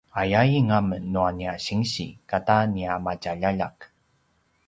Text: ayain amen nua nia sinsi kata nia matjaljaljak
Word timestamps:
ayain 0.21 0.67
amen 0.77 1.03
nua 1.13 1.31
nia 1.37 1.53
sinsi 1.65 2.05
kata 2.31 2.57
nia 2.73 2.93
matjaljaljak 3.05 3.77